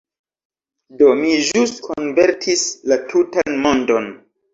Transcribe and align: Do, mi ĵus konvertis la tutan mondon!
Do, 1.01 1.09
mi 1.19 1.33
ĵus 1.49 1.73
konvertis 1.87 2.63
la 2.93 2.97
tutan 3.13 3.61
mondon! 3.67 4.09